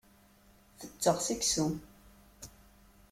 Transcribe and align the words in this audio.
Tetteɣ 0.79 1.17
seksu. 1.27 1.65